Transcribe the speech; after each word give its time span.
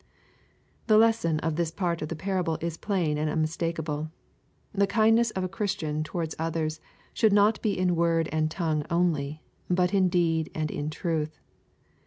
']The 0.87 0.97
lesson 0.97 1.37
of 1.41 1.57
this 1.57 1.69
part 1.69 2.01
of 2.01 2.09
the 2.09 2.15
parable 2.15 2.57
is 2.59 2.75
plain 2.75 3.19
and 3.19 3.29
nnmistakeable. 3.29 4.09
The 4.73 4.87
kindness 4.87 5.29
of 5.29 5.43
a 5.43 5.47
Christian 5.47 6.03
towards 6.03 6.33
others 6.39 6.81
should 7.13 7.31
not 7.31 7.61
be 7.61 7.77
in 7.77 7.95
word 7.95 8.27
and 8.31 8.45
in 8.45 8.49
tongue 8.49 8.83
only, 8.89 9.43
but 9.69 9.93
in 9.93 10.09
deed 10.09 10.49
and 10.55 10.71
in 10.71 10.89
truth. 10.89 11.39